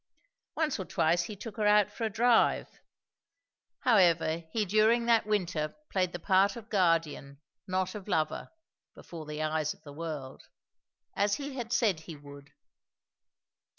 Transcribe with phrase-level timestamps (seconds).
[0.55, 2.67] Once or twice he took her out for a drive;
[3.81, 8.49] however, he during that winter played the part of guardian, not of lover,
[8.95, 10.41] before the eyes of the world;
[11.15, 12.49] as he had said he would.